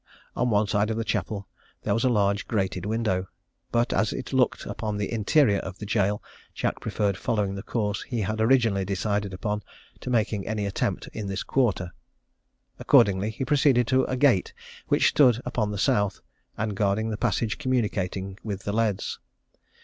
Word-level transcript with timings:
On 0.35 0.49
one 0.49 0.65
side 0.65 0.89
of 0.89 0.97
the 0.97 1.03
chapel 1.03 1.47
there 1.83 1.93
was 1.93 2.03
a 2.03 2.09
large 2.09 2.47
grated 2.47 2.87
window, 2.87 3.27
but, 3.71 3.93
as 3.93 4.11
it 4.13 4.33
looked 4.33 4.65
upon 4.65 4.97
the 4.97 5.13
interior 5.13 5.59
of 5.59 5.77
the 5.77 5.85
gaol, 5.85 6.23
Jack 6.55 6.79
preferred 6.79 7.17
following 7.17 7.53
the 7.53 7.61
course 7.61 8.01
he 8.01 8.21
had 8.21 8.41
originally 8.41 8.83
decided 8.83 9.31
upon, 9.31 9.61
to 9.99 10.09
making 10.09 10.47
any 10.47 10.65
attempt 10.65 11.07
in 11.13 11.27
this 11.27 11.43
quarter. 11.43 11.91
Accordingly 12.79 13.29
he 13.29 13.45
proceeded 13.45 13.85
to 13.89 14.03
a 14.05 14.17
gate 14.17 14.55
which 14.87 15.09
stood 15.09 15.39
upon 15.45 15.69
the 15.69 15.77
south, 15.77 16.21
and 16.57 16.75
guarded 16.75 17.11
the 17.11 17.15
passage 17.17 17.59
communicating 17.59 18.39
with 18.43 18.63
the 18.63 18.73
leads. 18.73 19.19